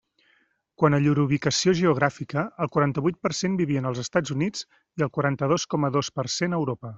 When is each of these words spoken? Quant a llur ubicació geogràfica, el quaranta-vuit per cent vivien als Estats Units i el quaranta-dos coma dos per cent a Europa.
Quant 0.83 0.95
a 0.97 0.99
llur 1.01 1.11
ubicació 1.23 1.73
geogràfica, 1.79 2.45
el 2.65 2.71
quaranta-vuit 2.77 3.19
per 3.27 3.33
cent 3.41 3.59
vivien 3.63 3.91
als 3.91 4.01
Estats 4.05 4.35
Units 4.37 4.65
i 4.71 5.07
el 5.09 5.13
quaranta-dos 5.19 5.69
coma 5.75 5.93
dos 5.99 6.11
per 6.19 6.27
cent 6.39 6.59
a 6.59 6.65
Europa. 6.65 6.89